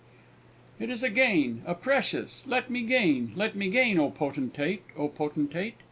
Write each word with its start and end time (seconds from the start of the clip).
_It 0.83 0.89
is 0.89 1.03
a 1.03 1.11
gain, 1.11 1.61
a 1.63 1.75
precious, 1.75 2.41
let 2.47 2.71
me 2.71 2.81
gain! 2.81 3.33
let 3.35 3.55
me 3.55 3.69
gain! 3.69 3.99
Oh, 3.99 4.09
Potentate! 4.09 4.81
Oh, 4.97 5.07
Potentate! 5.09 5.75